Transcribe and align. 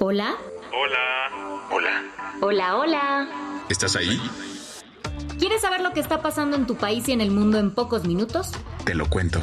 Hola. 0.00 0.36
Hola. 0.72 1.66
Hola. 1.72 2.04
Hola, 2.40 2.76
hola. 2.76 3.64
¿Estás 3.68 3.96
ahí? 3.96 4.20
¿Quieres 5.40 5.60
saber 5.60 5.80
lo 5.80 5.92
que 5.92 5.98
está 5.98 6.22
pasando 6.22 6.56
en 6.56 6.68
tu 6.68 6.76
país 6.76 7.08
y 7.08 7.12
en 7.12 7.20
el 7.20 7.32
mundo 7.32 7.58
en 7.58 7.72
pocos 7.72 8.04
minutos? 8.06 8.52
Te 8.84 8.94
lo 8.94 9.08
cuento. 9.10 9.40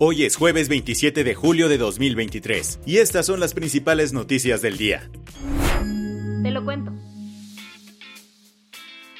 Hoy 0.00 0.24
es 0.24 0.34
jueves 0.34 0.68
27 0.68 1.22
de 1.22 1.34
julio 1.36 1.68
de 1.68 1.78
2023 1.78 2.80
y 2.84 2.98
estas 2.98 3.26
son 3.26 3.38
las 3.38 3.54
principales 3.54 4.12
noticias 4.12 4.60
del 4.60 4.76
día. 4.76 5.08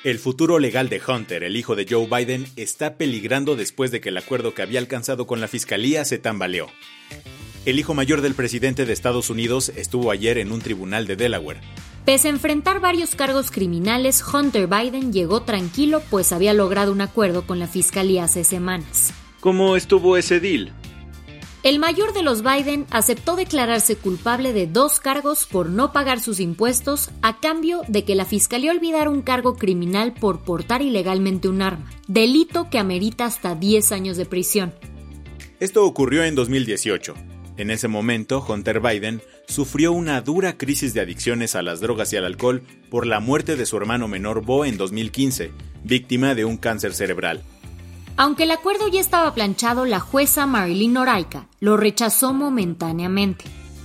El 0.05 0.19
futuro 0.19 0.59
legal 0.59 0.88
de 0.88 1.01
Hunter, 1.06 1.45
el 1.45 1.56
hijo 1.56 1.77
de 1.77 1.87
Joe 1.88 2.09
Biden, 2.09 2.45
está 2.56 2.97
peligrando 2.97 3.55
después 3.55 3.93
de 3.93 4.01
que 4.01 4.09
el 4.09 4.16
acuerdo 4.16 4.52
que 4.52 4.63
había 4.63 4.80
alcanzado 4.80 5.29
con 5.29 5.40
la 5.40 5.46
fiscalía 5.46 6.04
se 6.04 6.18
tambaleó. 6.18 6.66
El 7.66 7.79
hijo 7.79 7.95
mayor 7.95 8.21
del 8.21 8.35
presidente 8.35 8.85
de 8.85 8.93
Estados 8.93 9.30
Unidos 9.30 9.68
estuvo 9.77 10.10
ayer 10.10 10.38
en 10.38 10.51
un 10.51 10.60
tribunal 10.60 11.07
de 11.07 11.15
Delaware. 11.15 11.60
Pese 12.04 12.27
a 12.27 12.32
enfrentar 12.32 12.80
varios 12.80 13.15
cargos 13.15 13.52
criminales, 13.52 14.24
Hunter 14.27 14.66
Biden 14.66 15.12
llegó 15.12 15.43
tranquilo 15.43 16.02
pues 16.10 16.32
había 16.32 16.52
logrado 16.52 16.90
un 16.90 17.01
acuerdo 17.01 17.46
con 17.46 17.60
la 17.60 17.68
fiscalía 17.68 18.24
hace 18.24 18.43
semanas. 18.43 19.15
¿Cómo 19.38 19.77
estuvo 19.77 20.16
ese 20.16 20.40
deal? 20.40 20.73
El 21.63 21.79
mayor 21.79 22.13
de 22.13 22.24
los 22.24 22.43
Biden 22.43 22.87
aceptó 22.91 23.37
declararse 23.37 23.95
culpable 23.95 24.52
de 24.52 24.66
dos 24.66 24.99
cargos 24.99 25.46
por 25.46 25.71
no 25.71 25.93
pagar 25.93 26.18
sus 26.18 26.41
impuestos 26.41 27.10
a 27.23 27.38
cambio 27.38 27.82
de 27.87 28.05
que 28.05 28.16
la 28.16 28.24
fiscalía 28.24 28.73
olvidara 28.73 29.09
un 29.09 29.23
cargo 29.23 29.55
criminal 29.55 30.13
por 30.13 30.40
portar 30.40 30.83
ilegalmente 30.83 31.49
un 31.49 31.63
arma, 31.63 31.88
delito 32.09 32.68
que 32.68 32.80
amerita 32.80 33.27
hasta 33.27 33.55
10 33.55 33.93
años 33.93 34.16
de 34.16 34.27
prisión. 34.27 34.74
Esto 35.60 35.87
ocurrió 35.87 36.24
en 36.24 36.35
2018. 36.35 37.15
En 37.59 37.71
ese 37.71 37.87
momento, 37.87 38.45
Hunter 38.45 38.80
Biden 38.80 39.23
sufrió 39.46 39.93
una 39.93 40.21
dura 40.21 40.59
crisis 40.59 40.95
de 40.95 41.01
adicciones 41.02 41.55
a 41.55 41.63
las 41.63 41.79
drogas 41.79 42.13
y 42.13 42.16
al 42.16 42.24
alcohol 42.24 42.65
por 42.90 43.07
la 43.07 43.21
muerte 43.21 43.55
de 43.55 43.66
su 43.66 43.77
hermano 43.77 44.09
menor 44.09 44.45
Bo 44.45 44.65
en 44.65 44.77
2015, 44.77 45.52
víctima 45.85 46.35
de 46.35 46.45
un 46.45 46.57
cáncer 46.57 46.93
cerebral. 46.93 47.45
Aunque 48.16 48.45
el 48.45 48.51
acuerdo 48.51 48.88
ya 48.88 49.01
estaba 49.01 49.35
planchado, 49.35 49.85
la 49.85 50.01
jueza 50.01 50.46
Marilyn 50.46 50.93
Noraika 50.93 51.46
lo 51.60 51.77
rechazó 51.77 52.32
momentáneamente. 52.32 53.45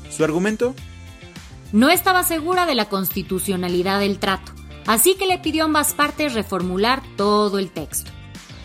¿Su 0.09 0.23
argumento? 0.23 0.75
No 1.71 1.89
estaba 1.89 2.23
segura 2.23 2.65
de 2.65 2.75
la 2.75 2.89
constitucionalidad 2.89 3.99
del 3.99 4.19
trato, 4.19 4.51
así 4.85 5.15
que 5.15 5.27
le 5.27 5.37
pidió 5.39 5.63
a 5.63 5.65
ambas 5.65 5.93
partes 5.93 6.33
reformular 6.33 7.01
todo 7.15 7.59
el 7.59 7.71
texto. 7.71 8.11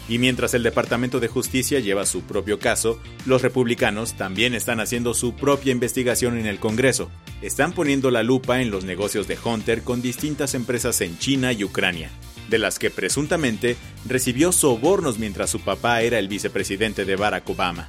Y 0.09 0.19
mientras 0.19 0.53
el 0.55 0.63
Departamento 0.63 1.21
de 1.21 1.29
Justicia 1.29 1.81
lleva 1.81 2.07
su 2.07 2.23
propio 2.23 2.59
caso, 2.59 3.01
los 3.25 3.41
republicanos 3.41 4.15
también 4.15 4.55
están 4.55 4.81
haciendo 4.81 5.15
su 5.15 5.35
propia 5.35 5.73
investigación 5.73 6.39
en 6.39 6.47
el 6.47 6.59
Congreso. 6.59 7.09
Están 7.41 7.73
poniendo 7.73 8.11
la 8.11 8.23
lupa 8.23 8.61
en 8.61 8.71
los 8.71 8.85
negocios 8.85 9.29
de 9.29 9.39
Hunter 9.43 9.83
con 9.83 10.03
distintas 10.03 10.55
empresas 10.55 11.01
en 11.01 11.19
China 11.19 11.53
y 11.53 11.65
Ucrania, 11.65 12.11
de 12.49 12.59
las 12.59 12.79
que 12.79 12.91
presuntamente 12.91 13.77
recibió 14.07 14.53
sobornos 14.53 15.19
mientras 15.19 15.51
su 15.51 15.61
papá 15.61 16.03
era 16.03 16.19
el 16.19 16.29
vicepresidente 16.29 17.05
de 17.05 17.17
Barack 17.17 17.49
Obama. 17.51 17.89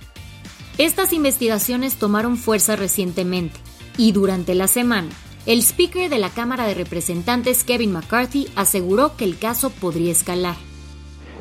Estas 0.78 1.14
investigaciones 1.14 1.96
tomaron 1.96 2.38
fuerza 2.38 2.75
recientemente 2.75 3.59
y 3.97 4.12
durante 4.12 4.56
la 4.56 4.68
semana, 4.68 5.09
el 5.46 5.59
speaker 5.59 6.09
de 6.09 6.18
la 6.18 6.30
Cámara 6.30 6.66
de 6.66 6.74
Representantes 6.74 7.64
Kevin 7.64 7.91
McCarthy 7.91 8.47
aseguró 8.56 9.16
que 9.16 9.25
el 9.25 9.38
caso 9.38 9.69
podría 9.69 10.12
escalar. 10.12 10.56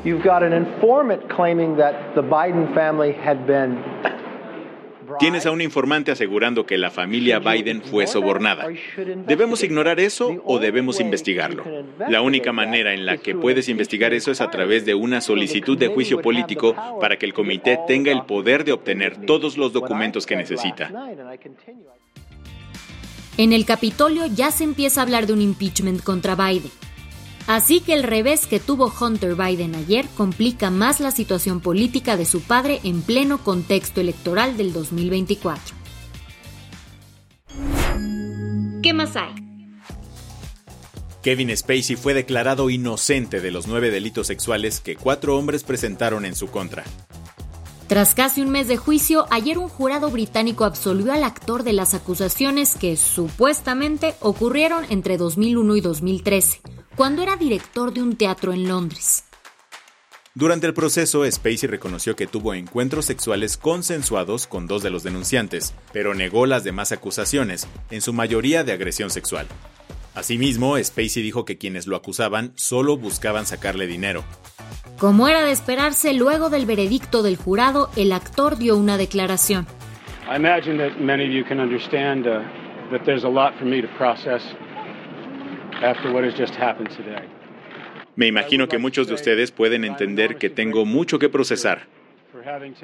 You've 0.03 0.23
got 0.23 0.43
an 0.43 0.51
informant 0.51 1.21
claiming 1.33 1.77
that 1.77 2.13
the 2.13 2.21
Biden 2.21 2.73
family 2.75 3.13
had 3.13 3.47
been 3.47 3.81
Tienes 5.19 5.45
a 5.45 5.51
un 5.51 5.61
informante 5.61 6.11
asegurando 6.11 6.65
que 6.65 6.77
la 6.77 6.91
familia 6.91 7.39
Biden 7.39 7.81
fue 7.81 8.07
sobornada. 8.07 8.67
¿Debemos 9.27 9.63
ignorar 9.63 9.99
eso 9.99 10.41
o 10.45 10.59
debemos 10.59 10.99
investigarlo? 10.99 11.63
La 12.09 12.21
única 12.21 12.51
manera 12.51 12.93
en 12.93 13.05
la 13.05 13.17
que 13.17 13.35
puedes 13.35 13.69
investigar 13.69 14.13
eso 14.13 14.31
es 14.31 14.41
a 14.41 14.49
través 14.49 14.85
de 14.85 14.93
una 14.93 15.21
solicitud 15.21 15.77
de 15.77 15.87
juicio 15.87 16.21
político 16.21 16.75
para 16.99 17.17
que 17.17 17.25
el 17.25 17.33
comité 17.33 17.79
tenga 17.87 18.11
el 18.11 18.23
poder 18.23 18.63
de 18.63 18.71
obtener 18.71 19.25
todos 19.25 19.57
los 19.57 19.73
documentos 19.73 20.25
que 20.25 20.35
necesita. 20.35 20.91
En 23.37 23.51
el 23.51 23.65
Capitolio 23.65 24.27
ya 24.27 24.51
se 24.51 24.63
empieza 24.63 25.01
a 25.01 25.03
hablar 25.03 25.25
de 25.25 25.33
un 25.33 25.41
impeachment 25.41 26.03
contra 26.03 26.35
Biden. 26.35 26.82
Así 27.47 27.81
que 27.81 27.93
el 27.93 28.03
revés 28.03 28.47
que 28.47 28.59
tuvo 28.59 28.91
Hunter 28.99 29.35
Biden 29.35 29.75
ayer 29.75 30.07
complica 30.15 30.69
más 30.69 30.99
la 30.99 31.11
situación 31.11 31.59
política 31.59 32.15
de 32.15 32.25
su 32.25 32.41
padre 32.41 32.79
en 32.83 33.01
pleno 33.01 33.37
contexto 33.39 33.99
electoral 33.99 34.55
del 34.55 34.71
2024. 34.71 35.75
¿Qué 38.81 38.93
más 38.93 39.15
hay? 39.15 39.33
Kevin 41.21 41.55
Spacey 41.55 41.95
fue 41.95 42.13
declarado 42.13 42.69
inocente 42.69 43.39
de 43.39 43.51
los 43.51 43.67
nueve 43.67 43.91
delitos 43.91 44.27
sexuales 44.27 44.79
que 44.79 44.95
cuatro 44.95 45.37
hombres 45.37 45.63
presentaron 45.63 46.25
en 46.25 46.35
su 46.35 46.47
contra. 46.47 46.83
Tras 47.87 48.15
casi 48.15 48.41
un 48.41 48.49
mes 48.49 48.67
de 48.67 48.77
juicio, 48.77 49.25
ayer 49.29 49.57
un 49.57 49.69
jurado 49.69 50.09
británico 50.09 50.65
absolvió 50.65 51.13
al 51.13 51.23
actor 51.23 51.63
de 51.63 51.73
las 51.73 51.93
acusaciones 51.93 52.75
que 52.75 52.97
supuestamente 52.97 54.15
ocurrieron 54.19 54.85
entre 54.89 55.17
2001 55.17 55.75
y 55.75 55.81
2013 55.81 56.61
cuando 56.95 57.21
era 57.23 57.35
director 57.35 57.93
de 57.93 58.01
un 58.01 58.15
teatro 58.15 58.53
en 58.53 58.67
Londres. 58.67 59.25
Durante 60.35 60.65
el 60.65 60.73
proceso, 60.73 61.29
Spacey 61.29 61.69
reconoció 61.69 62.15
que 62.15 62.25
tuvo 62.25 62.55
encuentros 62.55 63.05
sexuales 63.05 63.55
consensuados 63.55 64.47
con 64.47 64.65
dos 64.65 64.81
de 64.81 64.89
los 64.89 65.03
denunciantes, 65.03 65.75
pero 65.91 66.15
negó 66.15 66.47
las 66.47 66.63
demás 66.63 66.91
acusaciones, 66.91 67.67
en 67.91 68.01
su 68.01 68.13
mayoría 68.13 68.63
de 68.63 68.71
agresión 68.71 69.11
sexual. 69.11 69.45
Asimismo, 70.15 70.77
Spacey 70.83 71.21
dijo 71.21 71.45
que 71.45 71.59
quienes 71.59 71.85
lo 71.85 71.95
acusaban 71.95 72.51
solo 72.55 72.97
buscaban 72.97 73.45
sacarle 73.45 73.85
dinero. 73.85 74.23
Como 74.97 75.27
era 75.27 75.43
de 75.43 75.51
esperarse, 75.51 76.13
luego 76.13 76.49
del 76.49 76.65
veredicto 76.65 77.21
del 77.21 77.37
jurado, 77.37 77.91
el 77.95 78.11
actor 78.11 78.57
dio 78.57 78.75
una 78.75 78.97
declaración. 78.97 79.67
I 80.27 80.35
imagine 80.37 80.77
that 80.77 80.99
many 80.99 81.25
of 81.25 81.31
you 81.31 81.43
can 81.43 81.59
understand 81.59 82.25
uh, 82.25 82.41
that 82.91 83.03
there's 83.05 83.23
a 83.23 83.29
lot 83.29 83.53
for 83.59 83.65
me 83.65 83.81
to 83.81 83.87
process 83.97 84.41
me 88.15 88.27
imagino 88.27 88.67
que 88.67 88.77
muchos 88.77 89.07
de 89.07 89.15
ustedes 89.15 89.51
pueden 89.51 89.83
entender 89.85 90.37
que 90.37 90.49
tengo 90.49 90.85
mucho 90.85 91.19
que 91.19 91.29
procesar. 91.29 91.87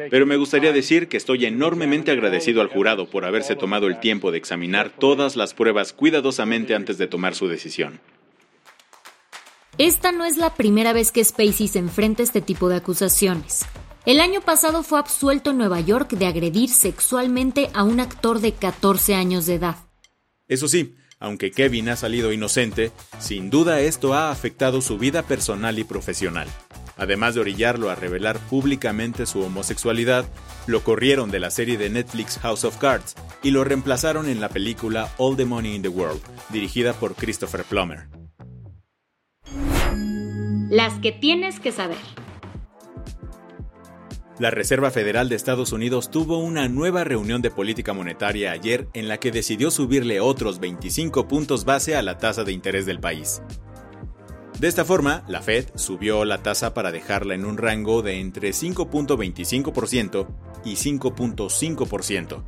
Pero 0.09 0.25
me 0.25 0.37
gustaría 0.37 0.71
decir 0.71 1.07
que 1.07 1.17
estoy 1.17 1.45
enormemente 1.45 2.11
agradecido 2.11 2.61
al 2.61 2.67
jurado 2.67 3.09
por 3.09 3.25
haberse 3.25 3.55
tomado 3.55 3.87
el 3.87 3.99
tiempo 3.99 4.31
de 4.31 4.37
examinar 4.37 4.89
todas 4.89 5.35
las 5.35 5.53
pruebas 5.53 5.93
cuidadosamente 5.93 6.75
antes 6.75 6.97
de 6.97 7.07
tomar 7.07 7.35
su 7.35 7.47
decisión. 7.47 7.99
Esta 9.77 10.11
no 10.11 10.25
es 10.25 10.37
la 10.37 10.55
primera 10.55 10.93
vez 10.93 11.11
que 11.11 11.23
Spacey 11.23 11.67
se 11.67 11.79
enfrenta 11.79 12.21
a 12.21 12.25
este 12.25 12.41
tipo 12.41 12.69
de 12.69 12.77
acusaciones. 12.77 13.65
El 14.05 14.19
año 14.19 14.41
pasado 14.41 14.83
fue 14.83 14.99
absuelto 14.99 15.51
en 15.51 15.57
Nueva 15.57 15.79
York 15.79 16.11
de 16.11 16.25
agredir 16.25 16.69
sexualmente 16.69 17.69
a 17.73 17.83
un 17.83 17.99
actor 17.99 18.39
de 18.39 18.53
14 18.53 19.13
años 19.15 19.45
de 19.45 19.55
edad. 19.55 19.75
Eso 20.47 20.67
sí, 20.67 20.95
aunque 21.19 21.51
Kevin 21.51 21.89
ha 21.89 21.95
salido 21.95 22.31
inocente, 22.31 22.91
sin 23.19 23.49
duda 23.49 23.81
esto 23.81 24.13
ha 24.13 24.31
afectado 24.31 24.81
su 24.81 24.97
vida 24.97 25.23
personal 25.23 25.77
y 25.79 25.83
profesional. 25.83 26.47
Además 26.97 27.33
de 27.33 27.41
orillarlo 27.41 27.89
a 27.89 27.95
revelar 27.95 28.39
públicamente 28.39 29.25
su 29.25 29.41
homosexualidad, 29.41 30.25
lo 30.67 30.83
corrieron 30.83 31.31
de 31.31 31.39
la 31.39 31.49
serie 31.49 31.77
de 31.77 31.89
Netflix 31.89 32.37
House 32.39 32.65
of 32.65 32.77
Cards 32.77 33.15
y 33.41 33.51
lo 33.51 33.63
reemplazaron 33.63 34.27
en 34.27 34.41
la 34.41 34.49
película 34.49 35.09
All 35.17 35.37
the 35.37 35.45
Money 35.45 35.75
in 35.75 35.81
the 35.81 35.87
World, 35.87 36.21
dirigida 36.49 36.93
por 36.93 37.15
Christopher 37.15 37.63
Plummer. 37.63 38.09
Las 40.69 40.99
que 40.99 41.11
tienes 41.11 41.59
que 41.59 41.71
saber. 41.71 41.97
La 44.39 44.51
Reserva 44.51 44.89
Federal 44.89 45.27
de 45.27 45.35
Estados 45.35 45.73
Unidos 45.73 46.09
tuvo 46.09 46.37
una 46.37 46.69
nueva 46.69 47.03
reunión 47.03 47.41
de 47.41 47.51
política 47.51 47.91
monetaria 47.91 48.53
ayer 48.53 48.87
en 48.93 49.09
la 49.09 49.17
que 49.17 49.31
decidió 49.31 49.69
subirle 49.69 50.21
otros 50.21 50.61
25 50.61 51.27
puntos 51.27 51.65
base 51.65 51.97
a 51.97 52.01
la 52.01 52.17
tasa 52.17 52.45
de 52.45 52.53
interés 52.53 52.85
del 52.85 53.01
país. 53.01 53.41
De 54.57 54.69
esta 54.69 54.85
forma, 54.85 55.25
la 55.27 55.41
Fed 55.41 55.65
subió 55.75 56.23
la 56.23 56.41
tasa 56.41 56.73
para 56.73 56.93
dejarla 56.93 57.35
en 57.35 57.43
un 57.43 57.57
rango 57.57 58.01
de 58.01 58.21
entre 58.21 58.51
5.25% 58.51 60.27
y 60.63 60.75
5.5%. 60.75 62.43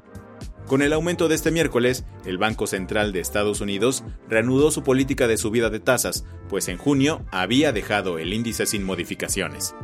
Con 0.67 0.81
el 0.81 0.93
aumento 0.93 1.27
de 1.27 1.35
este 1.35 1.51
miércoles, 1.51 2.05
el 2.25 2.37
Banco 2.37 2.67
Central 2.67 3.11
de 3.11 3.19
Estados 3.19 3.59
Unidos 3.59 4.05
reanudó 4.29 4.71
su 4.71 4.83
política 4.83 5.27
de 5.27 5.35
subida 5.35 5.69
de 5.69 5.81
tasas, 5.81 6.23
pues 6.47 6.69
en 6.69 6.77
junio 6.77 7.25
había 7.31 7.73
dejado 7.73 8.17
el 8.17 8.31
índice 8.31 8.65
sin 8.65 8.85
modificaciones. 8.85 9.75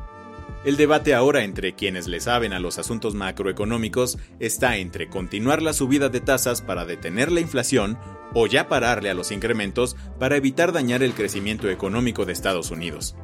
El 0.65 0.75
debate 0.75 1.13
ahora 1.13 1.43
entre 1.43 1.75
quienes 1.75 2.07
le 2.07 2.19
saben 2.19 2.51
a 2.51 2.59
los 2.59 2.77
asuntos 2.77 3.13
macroeconómicos 3.13 4.17
está 4.39 4.77
entre 4.77 5.09
continuar 5.09 5.61
la 5.61 5.73
subida 5.73 6.09
de 6.09 6.19
tasas 6.19 6.61
para 6.61 6.85
detener 6.85 7.31
la 7.31 7.39
inflación 7.39 7.97
o 8.33 8.47
ya 8.47 8.67
pararle 8.67 9.09
a 9.09 9.13
los 9.13 9.31
incrementos 9.31 9.95
para 10.19 10.35
evitar 10.35 10.71
dañar 10.71 11.03
el 11.03 11.13
crecimiento 11.13 11.69
económico 11.69 12.25
de 12.25 12.33
Estados 12.33 12.71
Unidos. 12.71 13.15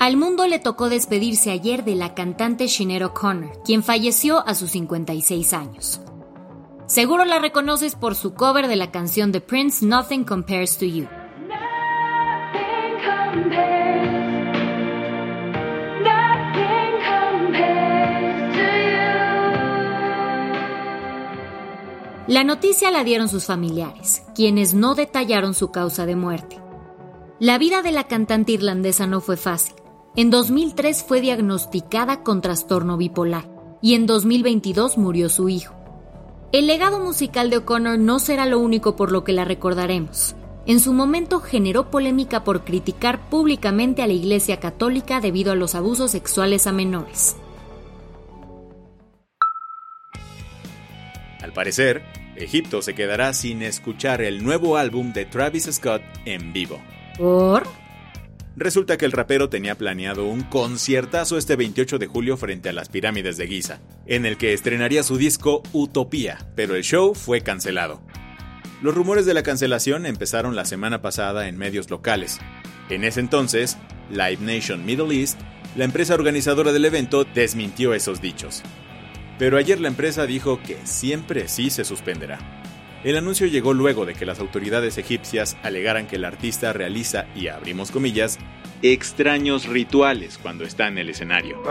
Al 0.00 0.16
mundo 0.16 0.46
le 0.46 0.58
tocó 0.58 0.88
despedirse 0.88 1.50
ayer 1.50 1.84
de 1.84 1.94
la 1.94 2.14
cantante 2.14 2.68
Sinead 2.68 3.04
O'Connor, 3.04 3.62
quien 3.64 3.82
falleció 3.82 4.46
a 4.46 4.54
sus 4.54 4.70
56 4.70 5.52
años. 5.52 6.00
Seguro 6.86 7.24
la 7.24 7.38
reconoces 7.38 7.94
por 7.94 8.14
su 8.14 8.34
cover 8.34 8.66
de 8.66 8.76
la 8.76 8.90
canción 8.90 9.30
de 9.30 9.40
Prince 9.40 9.84
Nothing 9.84 10.24
Compares 10.24 10.78
to 10.78 10.86
You. 10.86 11.06
La 22.30 22.44
noticia 22.44 22.92
la 22.92 23.02
dieron 23.02 23.28
sus 23.28 23.44
familiares, 23.44 24.22
quienes 24.34 24.72
no 24.72 24.94
detallaron 24.94 25.52
su 25.52 25.72
causa 25.72 26.06
de 26.06 26.14
muerte. 26.14 26.60
La 27.40 27.58
vida 27.58 27.82
de 27.82 27.90
la 27.90 28.04
cantante 28.04 28.52
irlandesa 28.52 29.06
no 29.06 29.20
fue 29.20 29.36
fácil. 29.36 29.74
En 30.16 30.30
2003 30.30 31.02
fue 31.02 31.20
diagnosticada 31.20 32.22
con 32.22 32.40
trastorno 32.40 32.96
bipolar 32.96 33.48
y 33.82 33.94
en 33.94 34.06
2022 34.06 34.96
murió 34.96 35.28
su 35.28 35.48
hijo. 35.48 35.74
El 36.52 36.66
legado 36.66 37.00
musical 37.00 37.50
de 37.50 37.58
O'Connor 37.58 37.98
no 37.98 38.18
será 38.18 38.46
lo 38.46 38.58
único 38.58 38.96
por 38.96 39.12
lo 39.12 39.22
que 39.22 39.32
la 39.32 39.44
recordaremos. 39.44 40.34
En 40.66 40.78
su 40.78 40.92
momento 40.92 41.40
generó 41.40 41.90
polémica 41.90 42.44
por 42.44 42.64
criticar 42.64 43.28
públicamente 43.30 44.02
a 44.02 44.06
la 44.06 44.12
Iglesia 44.12 44.60
Católica 44.60 45.20
debido 45.20 45.52
a 45.52 45.56
los 45.56 45.74
abusos 45.74 46.10
sexuales 46.10 46.66
a 46.66 46.72
menores. 46.72 47.36
Al 51.42 51.52
parecer, 51.52 52.02
Egipto 52.36 52.82
se 52.82 52.94
quedará 52.94 53.32
sin 53.32 53.62
escuchar 53.62 54.20
el 54.20 54.44
nuevo 54.44 54.76
álbum 54.76 55.12
de 55.12 55.24
Travis 55.24 55.68
Scott 55.72 56.02
en 56.26 56.52
vivo. 56.52 56.80
¿Por? 57.18 57.66
Resulta 58.56 58.98
que 58.98 59.06
el 59.06 59.12
rapero 59.12 59.48
tenía 59.48 59.74
planeado 59.76 60.26
un 60.26 60.42
conciertazo 60.42 61.38
este 61.38 61.56
28 61.56 61.98
de 61.98 62.06
julio 62.06 62.36
frente 62.36 62.68
a 62.68 62.72
las 62.74 62.88
pirámides 62.88 63.38
de 63.38 63.48
Giza, 63.48 63.80
en 64.06 64.26
el 64.26 64.36
que 64.36 64.52
estrenaría 64.52 65.02
su 65.02 65.16
disco 65.16 65.62
Utopía, 65.72 66.50
pero 66.56 66.74
el 66.74 66.82
show 66.82 67.14
fue 67.14 67.40
cancelado. 67.40 68.02
Los 68.82 68.94
rumores 68.94 69.26
de 69.26 69.34
la 69.34 69.42
cancelación 69.42 70.06
empezaron 70.06 70.56
la 70.56 70.64
semana 70.64 71.02
pasada 71.02 71.48
en 71.48 71.58
medios 71.58 71.90
locales. 71.90 72.38
En 72.88 73.04
ese 73.04 73.20
entonces, 73.20 73.76
Live 74.10 74.38
Nation 74.40 74.86
Middle 74.86 75.14
East, 75.14 75.38
la 75.76 75.84
empresa 75.84 76.14
organizadora 76.14 76.72
del 76.72 76.86
evento, 76.86 77.24
desmintió 77.24 77.92
esos 77.92 78.22
dichos. 78.22 78.62
Pero 79.38 79.58
ayer 79.58 79.80
la 79.80 79.88
empresa 79.88 80.24
dijo 80.24 80.60
que 80.62 80.78
siempre 80.84 81.46
sí 81.48 81.68
se 81.68 81.84
suspenderá. 81.84 82.38
El 83.04 83.18
anuncio 83.18 83.46
llegó 83.46 83.74
luego 83.74 84.06
de 84.06 84.14
que 84.14 84.24
las 84.26 84.40
autoridades 84.40 84.96
egipcias 84.96 85.58
alegaran 85.62 86.06
que 86.06 86.16
el 86.16 86.24
artista 86.24 86.72
realiza, 86.72 87.26
y 87.34 87.48
abrimos 87.48 87.90
comillas, 87.90 88.38
extraños 88.80 89.66
rituales 89.66 90.38
cuando 90.38 90.64
está 90.64 90.88
en 90.88 90.96
el 90.96 91.10
escenario. 91.10 91.62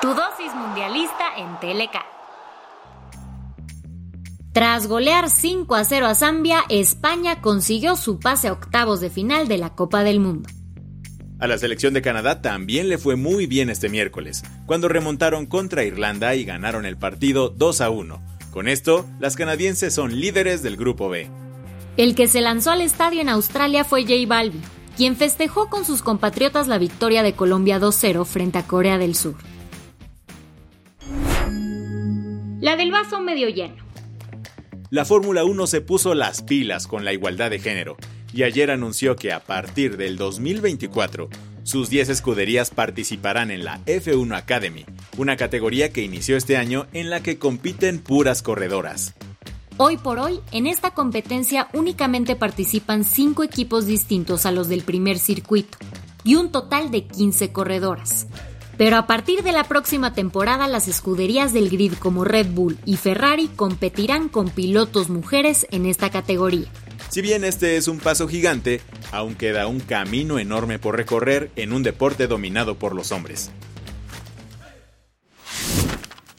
Tu 0.00 0.08
dosis 0.08 0.54
mundialista 0.54 1.36
en 1.36 1.60
TLK. 1.60 1.96
Tras 4.54 4.86
golear 4.86 5.28
5 5.28 5.74
a 5.74 5.84
0 5.84 6.06
a 6.06 6.14
Zambia, 6.14 6.60
España 6.70 7.42
consiguió 7.42 7.96
su 7.96 8.18
pase 8.18 8.48
a 8.48 8.52
octavos 8.52 9.00
de 9.02 9.10
final 9.10 9.48
de 9.48 9.58
la 9.58 9.74
Copa 9.74 10.02
del 10.02 10.18
Mundo. 10.18 10.48
A 11.38 11.46
la 11.46 11.58
selección 11.58 11.92
de 11.92 12.00
Canadá 12.00 12.40
también 12.40 12.88
le 12.88 12.96
fue 12.96 13.16
muy 13.16 13.46
bien 13.46 13.68
este 13.68 13.90
miércoles, 13.90 14.44
cuando 14.64 14.88
remontaron 14.88 15.44
contra 15.44 15.84
Irlanda 15.84 16.34
y 16.34 16.46
ganaron 16.46 16.86
el 16.86 16.96
partido 16.96 17.50
2 17.50 17.82
a 17.82 17.90
1. 17.90 18.22
Con 18.50 18.66
esto, 18.66 19.04
las 19.20 19.36
canadienses 19.36 19.92
son 19.92 20.18
líderes 20.18 20.62
del 20.62 20.78
Grupo 20.78 21.10
B. 21.10 21.28
El 21.98 22.14
que 22.14 22.28
se 22.28 22.40
lanzó 22.40 22.70
al 22.70 22.80
estadio 22.80 23.20
en 23.20 23.28
Australia 23.28 23.84
fue 23.84 24.02
J 24.02 24.14
Balvin, 24.26 24.62
quien 24.96 25.16
festejó 25.16 25.68
con 25.68 25.84
sus 25.84 26.02
compatriotas 26.02 26.68
la 26.68 26.78
victoria 26.78 27.22
de 27.22 27.34
Colombia 27.34 27.78
2-0 27.78 28.24
frente 28.24 28.58
a 28.58 28.66
Corea 28.66 28.98
del 28.98 29.14
Sur. 29.14 29.36
La 32.60 32.76
del 32.76 32.90
vaso 32.90 33.20
medio 33.20 33.48
lleno. 33.48 33.84
La 34.90 35.04
Fórmula 35.04 35.44
1 35.44 35.66
se 35.66 35.80
puso 35.82 36.14
las 36.14 36.42
pilas 36.42 36.86
con 36.86 37.04
la 37.04 37.12
igualdad 37.12 37.50
de 37.50 37.58
género 37.58 37.96
y 38.32 38.44
ayer 38.44 38.70
anunció 38.70 39.16
que 39.16 39.32
a 39.32 39.40
partir 39.40 39.96
del 39.96 40.16
2024 40.16 41.28
sus 41.64 41.90
10 41.90 42.08
escuderías 42.08 42.70
participarán 42.70 43.50
en 43.50 43.64
la 43.64 43.84
F1 43.86 44.36
Academy, 44.36 44.86
una 45.18 45.36
categoría 45.36 45.92
que 45.92 46.02
inició 46.02 46.36
este 46.36 46.56
año 46.56 46.86
en 46.92 47.10
la 47.10 47.22
que 47.22 47.38
compiten 47.38 47.98
puras 47.98 48.42
corredoras. 48.42 49.14
Hoy 49.78 49.98
por 49.98 50.18
hoy, 50.18 50.40
en 50.52 50.66
esta 50.66 50.92
competencia 50.92 51.68
únicamente 51.74 52.34
participan 52.34 53.04
5 53.04 53.42
equipos 53.42 53.84
distintos 53.84 54.46
a 54.46 54.50
los 54.50 54.68
del 54.68 54.82
primer 54.82 55.18
circuito 55.18 55.76
y 56.24 56.36
un 56.36 56.50
total 56.50 56.90
de 56.90 57.04
15 57.04 57.52
corredoras. 57.52 58.26
Pero 58.78 58.96
a 58.96 59.06
partir 59.06 59.42
de 59.42 59.52
la 59.52 59.64
próxima 59.64 60.14
temporada, 60.14 60.66
las 60.66 60.88
escuderías 60.88 61.52
del 61.52 61.68
grid 61.68 61.92
como 61.92 62.24
Red 62.24 62.52
Bull 62.52 62.78
y 62.86 62.96
Ferrari 62.96 63.48
competirán 63.48 64.30
con 64.30 64.48
pilotos 64.48 65.10
mujeres 65.10 65.66
en 65.70 65.84
esta 65.84 66.08
categoría. 66.08 66.68
Si 67.10 67.20
bien 67.20 67.44
este 67.44 67.76
es 67.76 67.86
un 67.86 67.98
paso 67.98 68.28
gigante, 68.28 68.80
aún 69.12 69.34
queda 69.34 69.66
un 69.66 69.80
camino 69.80 70.38
enorme 70.38 70.78
por 70.78 70.96
recorrer 70.96 71.50
en 71.54 71.74
un 71.74 71.82
deporte 71.82 72.28
dominado 72.28 72.78
por 72.78 72.94
los 72.94 73.12
hombres. 73.12 73.50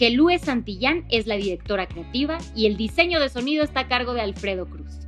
Gelúe 0.00 0.38
Santillán 0.38 1.04
es 1.10 1.26
la 1.26 1.36
directora 1.36 1.86
creativa 1.86 2.38
y 2.56 2.64
el 2.64 2.78
diseño 2.78 3.20
de 3.20 3.28
sonido 3.28 3.62
está 3.62 3.80
a 3.80 3.88
cargo 3.88 4.14
de 4.14 4.22
Alfredo 4.22 4.64
Cruz. 4.64 5.00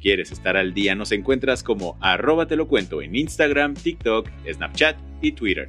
¿Quieres 0.00 0.32
estar 0.32 0.56
al 0.56 0.72
día? 0.72 0.94
Nos 0.94 1.12
encuentras 1.12 1.62
como 1.62 1.98
arroba 2.00 2.46
te 2.46 2.56
lo 2.56 2.66
cuento 2.66 3.02
en 3.02 3.14
Instagram, 3.14 3.74
TikTok, 3.74 4.26
Snapchat 4.50 4.96
y 5.20 5.32
Twitter. 5.32 5.68